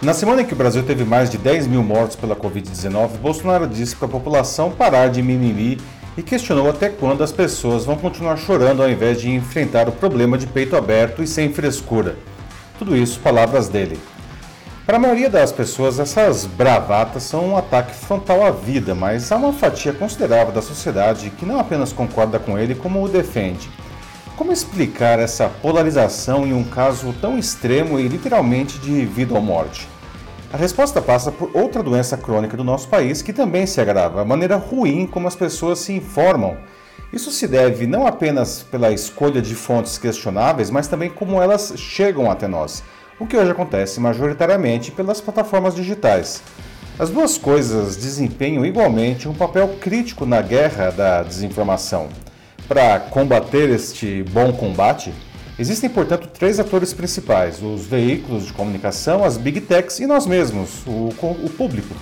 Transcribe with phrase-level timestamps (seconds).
[0.00, 3.66] Na semana em que o Brasil teve mais de 10 mil mortos pela Covid-19, Bolsonaro
[3.66, 5.76] disse para a população parar de mimimi
[6.16, 10.38] e questionou até quando as pessoas vão continuar chorando ao invés de enfrentar o problema
[10.38, 12.14] de peito aberto e sem frescura.
[12.78, 13.98] Tudo isso, palavras dele.
[14.86, 19.36] Para a maioria das pessoas, essas bravatas são um ataque frontal à vida, mas há
[19.36, 23.68] uma fatia considerável da sociedade que não apenas concorda com ele, como o defende.
[24.38, 29.88] Como explicar essa polarização em um caso tão extremo e literalmente de vida ou morte?
[30.52, 34.24] A resposta passa por outra doença crônica do nosso país que também se agrava, a
[34.24, 36.56] maneira ruim como as pessoas se informam.
[37.12, 42.30] Isso se deve não apenas pela escolha de fontes questionáveis, mas também como elas chegam
[42.30, 42.84] até nós,
[43.18, 46.44] o que hoje acontece majoritariamente pelas plataformas digitais.
[46.96, 52.08] As duas coisas desempenham igualmente um papel crítico na guerra da desinformação.
[52.68, 55.10] Para combater este bom combate,
[55.58, 60.86] existem, portanto, três atores principais: os veículos de comunicação, as big techs e nós mesmos,
[60.86, 61.94] o, o público.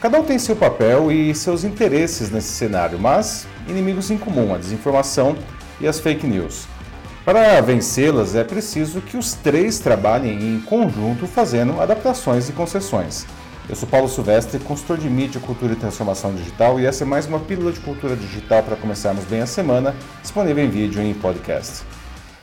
[0.00, 4.58] Cada um tem seu papel e seus interesses nesse cenário, mas inimigos em comum: a
[4.58, 5.36] desinformação
[5.80, 6.66] e as fake news.
[7.24, 13.26] Para vencê-las, é preciso que os três trabalhem em conjunto, fazendo adaptações e concessões.
[13.70, 17.26] Eu sou Paulo Silvestre, consultor de mídia, cultura e transformação digital, e essa é mais
[17.26, 21.14] uma pílula de cultura digital para começarmos bem a semana, disponível em vídeo e em
[21.14, 21.84] podcast.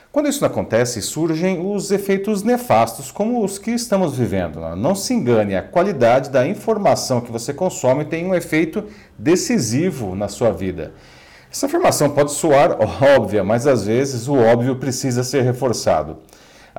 [0.09, 4.61] Quando isso não acontece, surgem os efeitos nefastos, como os que estamos vivendo.
[4.77, 8.85] Não se engane, a qualidade da informação que você consome tem um efeito
[9.19, 10.93] decisivo na sua vida.
[11.51, 12.77] Essa afirmação pode soar
[13.17, 16.19] óbvia, mas às vezes o óbvio precisa ser reforçado.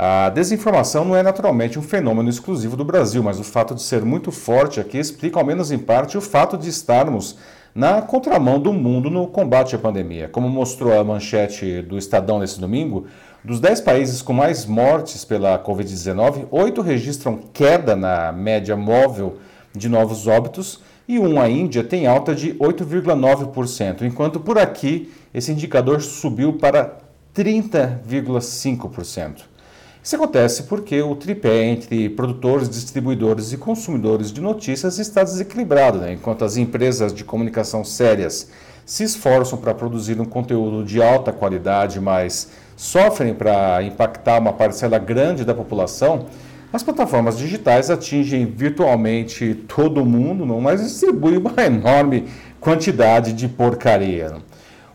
[0.00, 4.04] A desinformação não é naturalmente um fenômeno exclusivo do Brasil, mas o fato de ser
[4.04, 7.36] muito forte aqui explica, ao menos em parte, o fato de estarmos
[7.74, 10.28] na contramão do mundo no combate à pandemia.
[10.28, 13.06] Como mostrou a manchete do Estadão nesse domingo,
[13.42, 19.38] dos 10 países com mais mortes pela Covid-19, oito registram queda na média móvel
[19.74, 25.50] de novos óbitos e um, a Índia, tem alta de 8,9%, enquanto por aqui esse
[25.50, 26.98] indicador subiu para
[27.34, 29.57] 30,5%.
[30.02, 36.12] Isso acontece porque o tripé entre produtores, distribuidores e consumidores de notícias está desequilibrado, né?
[36.12, 38.48] enquanto as empresas de comunicação sérias
[38.86, 44.98] se esforçam para produzir um conteúdo de alta qualidade, mas sofrem para impactar uma parcela
[44.98, 46.26] grande da população,
[46.72, 52.28] as plataformas digitais atingem virtualmente todo mundo, mas distribuem uma enorme
[52.60, 54.36] quantidade de porcaria.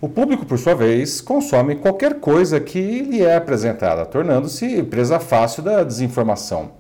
[0.04, 5.64] O público, por sua vez, consome qualquer coisa que lhe é apresentada, tornando-se presa fácil
[5.64, 6.72] da desinformação.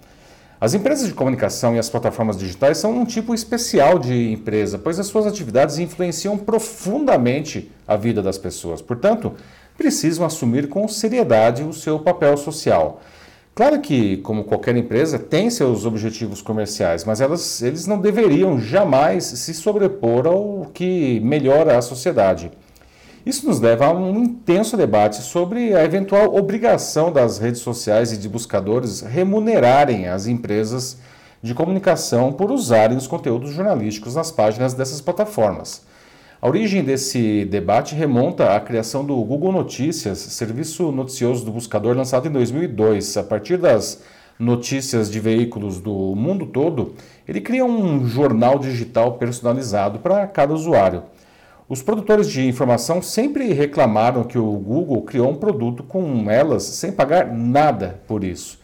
[0.60, 5.00] As empresas de comunicação e as plataformas digitais são um tipo especial de empresa, pois
[5.00, 8.82] as suas atividades influenciam profundamente a vida das pessoas.
[8.82, 9.32] Portanto,
[9.78, 13.02] precisam assumir com seriedade o seu papel social.
[13.56, 19.24] Claro que, como qualquer empresa, tem seus objetivos comerciais, mas elas, eles não deveriam jamais
[19.24, 22.52] se sobrepor ao que melhora a sociedade.
[23.26, 28.18] Isso nos leva a um intenso debate sobre a eventual obrigação das redes sociais e
[28.18, 30.98] de buscadores remunerarem as empresas
[31.42, 35.86] de comunicação por usarem os conteúdos jornalísticos nas páginas dessas plataformas.
[36.42, 42.28] A origem desse debate remonta à criação do Google Notícias, serviço noticioso do buscador lançado
[42.28, 43.16] em 2002.
[43.16, 44.02] A partir das
[44.38, 46.94] notícias de veículos do mundo todo,
[47.26, 51.04] ele cria um jornal digital personalizado para cada usuário.
[51.68, 56.92] Os produtores de informação sempre reclamaram que o Google criou um produto com elas sem
[56.92, 58.60] pagar nada por isso.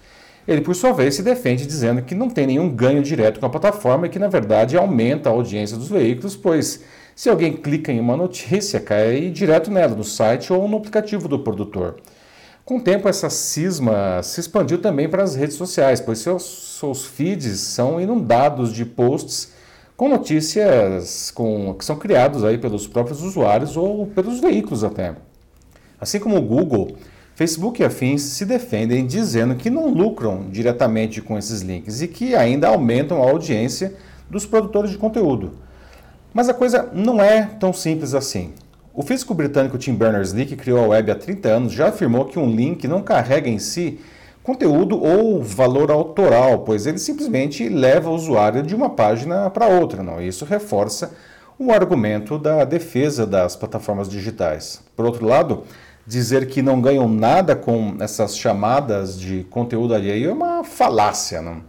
[0.45, 3.49] Ele, por sua vez, se defende dizendo que não tem nenhum ganho direto com a
[3.49, 6.83] plataforma e que, na verdade, aumenta a audiência dos veículos, pois
[7.15, 11.39] se alguém clica em uma notícia, cai direto nela, no site ou no aplicativo do
[11.39, 11.97] produtor.
[12.65, 17.05] Com o tempo, essa cisma se expandiu também para as redes sociais, pois seus, seus
[17.05, 19.53] feeds são inundados de posts
[19.99, 25.13] com notícias com, que são criados aí pelos próprios usuários ou pelos veículos até.
[25.99, 26.95] Assim como o Google,
[27.35, 32.33] Facebook e afins se defendem dizendo que não lucram diretamente com esses links e que
[32.33, 33.93] ainda aumentam a audiência
[34.29, 35.55] dos produtores de conteúdo.
[36.33, 38.53] Mas a coisa não é tão simples assim.
[38.93, 42.39] O físico britânico Tim Berners-Lee, que criou a web há 30 anos, já afirmou que
[42.39, 43.99] um link não carrega em si
[44.49, 50.01] conteúdo ou valor autoral, pois ele simplesmente leva o usuário de uma página para outra.
[50.01, 50.19] Não?
[50.19, 51.11] Isso reforça
[51.59, 54.81] o argumento da defesa das plataformas digitais.
[54.95, 55.65] Por outro lado,
[56.03, 61.43] dizer que não ganham nada com essas chamadas de conteúdo alheio é uma falácia.
[61.43, 61.61] Não?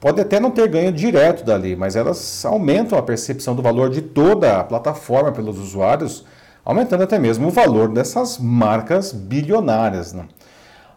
[0.00, 4.00] Pode até não ter ganho direto dali, mas elas aumentam a percepção do valor de
[4.00, 6.24] toda a plataforma pelos usuários,
[6.64, 10.14] aumentando até mesmo o valor dessas marcas bilionárias.
[10.14, 10.26] Não?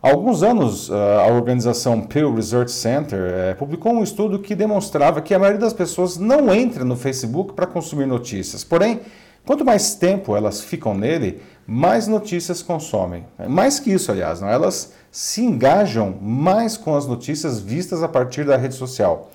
[0.02, 5.34] Há alguns anos, a organização Pew Research Center eh, publicou um estudo que demonstrava que
[5.34, 8.64] a maioria das pessoas não entra no Facebook para consumir notícias.
[8.64, 9.02] Porém,
[9.46, 13.26] quanto mais tempo elas ficam nele, mais notícias consomem.
[13.50, 14.48] Mais que isso, aliás, não?
[14.48, 19.30] elas se engajam mais com as notícias vistas a partir da rede social.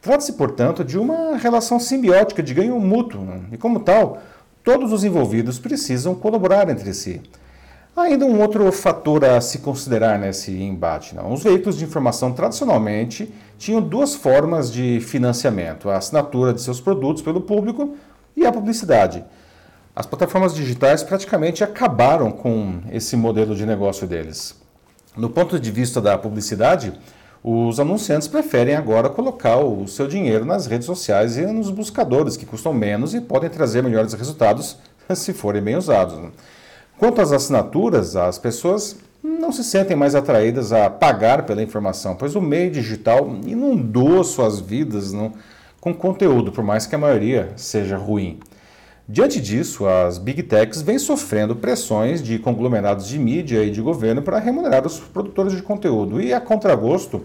[0.00, 3.42] Trata-se, portanto, de uma relação simbiótica de ganho mútuo, né?
[3.52, 4.22] e como tal,
[4.64, 7.20] todos os envolvidos precisam colaborar entre si.
[7.96, 11.16] Ainda um outro fator a se considerar nesse embate.
[11.16, 11.32] Não?
[11.32, 17.22] Os veículos de informação tradicionalmente tinham duas formas de financiamento: a assinatura de seus produtos
[17.22, 17.96] pelo público
[18.36, 19.24] e a publicidade.
[19.94, 24.54] As plataformas digitais praticamente acabaram com esse modelo de negócio deles.
[25.16, 26.92] No ponto de vista da publicidade,
[27.42, 32.44] os anunciantes preferem agora colocar o seu dinheiro nas redes sociais e nos buscadores, que
[32.44, 34.76] custam menos e podem trazer melhores resultados
[35.14, 36.18] se forem bem usados.
[36.98, 42.34] Quanto às assinaturas, as pessoas não se sentem mais atraídas a pagar pela informação, pois
[42.34, 45.34] o meio digital inundou suas vidas não,
[45.78, 48.40] com conteúdo, por mais que a maioria seja ruim.
[49.06, 54.22] Diante disso, as big techs vêm sofrendo pressões de conglomerados de mídia e de governo
[54.22, 57.24] para remunerar os produtores de conteúdo e, a contragosto,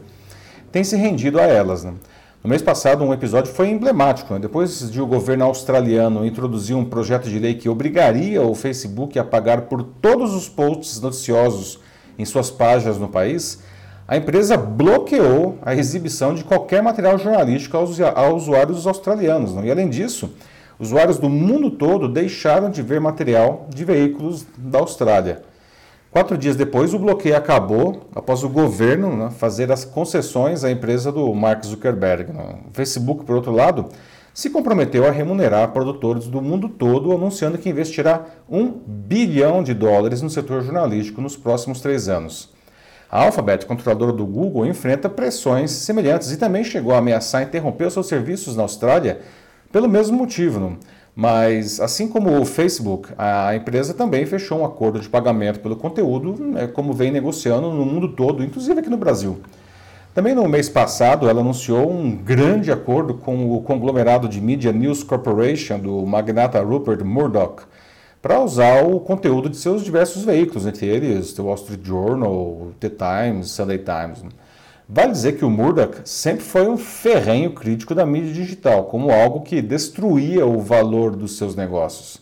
[0.72, 1.84] tem se rendido a elas.
[1.86, 1.94] Né?
[2.44, 4.34] No mês passado, um episódio foi emblemático.
[4.34, 4.40] Né?
[4.40, 9.24] Depois de o governo australiano introduzir um projeto de lei que obrigaria o Facebook a
[9.24, 11.80] pagar por todos os posts noticiosos
[12.18, 13.60] em suas páginas no país,
[14.08, 18.00] a empresa bloqueou a exibição de qualquer material jornalístico aos
[18.34, 19.54] usuários australianos.
[19.54, 19.68] Né?
[19.68, 20.34] E, além disso,
[20.80, 25.44] usuários do mundo todo deixaram de ver material de veículos da Austrália.
[26.12, 31.10] Quatro dias depois, o bloqueio acabou após o governo né, fazer as concessões à empresa
[31.10, 32.34] do Mark Zuckerberg.
[32.34, 32.56] Né.
[32.70, 33.88] O Facebook, por outro lado,
[34.34, 40.22] se comprometeu a remunerar produtores do mundo todo, anunciando que investirá um bilhão de dólares
[40.22, 42.50] no setor jornalístico nos próximos três anos.
[43.10, 48.08] A Alphabet, controladora do Google, enfrenta pressões semelhantes e também chegou a ameaçar interromper seus
[48.08, 49.22] serviços na Austrália
[49.72, 50.60] pelo mesmo motivo.
[50.60, 50.78] Não?
[51.16, 56.42] Mas, assim como o Facebook, a empresa também fechou um acordo de pagamento pelo conteúdo,
[56.42, 59.40] né, como vem negociando no mundo todo, inclusive aqui no Brasil.
[60.14, 65.04] Também no mês passado, ela anunciou um grande acordo com o conglomerado de Media News
[65.04, 67.64] Corporation do magnata Rupert Murdoch
[68.22, 72.90] para usar o conteúdo de seus diversos veículos, entre eles The Wall Street Journal, The
[72.90, 74.24] Times, Sunday Times.
[74.94, 79.40] Vale dizer que o Murdoch sempre foi um ferrenho crítico da mídia digital, como algo
[79.40, 82.20] que destruía o valor dos seus negócios.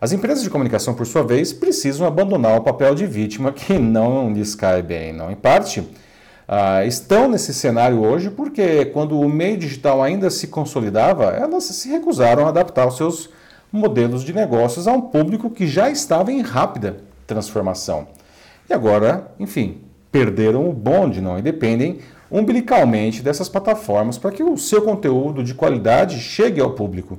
[0.00, 4.32] As empresas de comunicação, por sua vez, precisam abandonar o papel de vítima que não
[4.32, 5.12] lhes cai bem.
[5.12, 5.30] Não.
[5.30, 11.24] Em parte, uh, estão nesse cenário hoje porque, quando o meio digital ainda se consolidava,
[11.24, 13.28] elas se recusaram a adaptar os seus
[13.70, 18.08] modelos de negócios a um público que já estava em rápida transformação.
[18.66, 21.98] E agora, enfim, perderam o bonde, não, e dependem
[22.30, 27.18] umbilicalmente dessas plataformas para que o seu conteúdo de qualidade chegue ao público.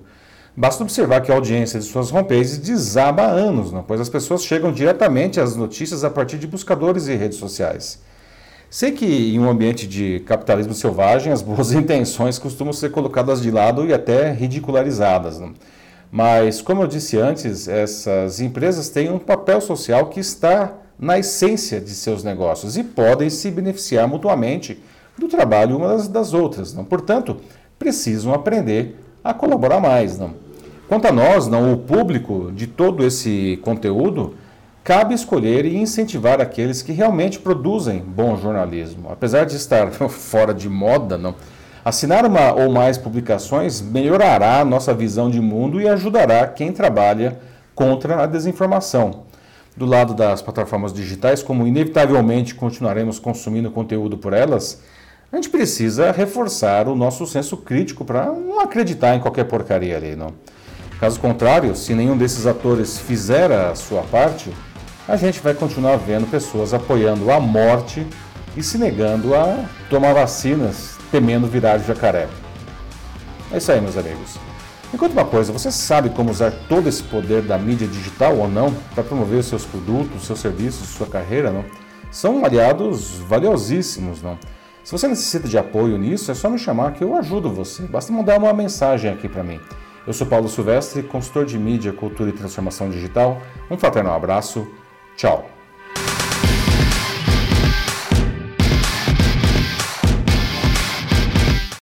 [0.55, 3.81] Basta observar que a audiência de suas homepages desaba há anos, não?
[3.81, 7.99] pois as pessoas chegam diretamente às notícias a partir de buscadores e redes sociais.
[8.69, 13.49] Sei que em um ambiente de capitalismo selvagem, as boas intenções costumam ser colocadas de
[13.49, 15.39] lado e até ridicularizadas.
[15.39, 15.53] Não?
[16.11, 21.81] Mas, como eu disse antes, essas empresas têm um papel social que está na essência
[21.81, 24.81] de seus negócios e podem se beneficiar mutuamente
[25.17, 26.73] do trabalho umas das outras.
[26.73, 26.83] Não?
[26.85, 27.37] Portanto,
[27.77, 30.17] precisam aprender a colaborar mais.
[30.17, 30.33] Não?
[30.87, 34.35] Quanto a nós, não, o público de todo esse conteúdo,
[34.83, 39.09] cabe escolher e incentivar aqueles que realmente produzem bom jornalismo.
[39.11, 41.35] Apesar de estar fora de moda, não,
[41.83, 47.39] assinar uma ou mais publicações melhorará a nossa visão de mundo e ajudará quem trabalha
[47.73, 49.23] contra a desinformação
[49.75, 54.81] do lado das plataformas digitais, como inevitavelmente continuaremos consumindo conteúdo por elas,
[55.31, 60.15] a gente precisa reforçar o nosso senso crítico para não acreditar em qualquer porcaria ali,
[60.15, 60.33] não.
[60.99, 64.53] Caso contrário, se nenhum desses atores fizer a sua parte,
[65.07, 68.05] a gente vai continuar vendo pessoas apoiando a morte
[68.55, 72.27] e se negando a tomar vacinas, temendo virar jacaré.
[73.51, 74.52] É isso aí, meus amigos.
[74.97, 78.73] Conta uma coisa, você sabe como usar todo esse poder da mídia digital ou não
[78.93, 81.65] para promover seus produtos, seus serviços, sua carreira, não?
[82.11, 84.37] São aliados valiosíssimos, não?
[84.83, 87.83] Se você necessita de apoio nisso, é só me chamar que eu ajudo você.
[87.83, 89.59] Basta mandar uma mensagem aqui para mim.
[90.05, 93.41] Eu sou Paulo Silvestre, consultor de mídia, cultura e transformação digital.
[93.71, 94.67] Um fraternal abraço.
[95.15, 95.52] Tchau.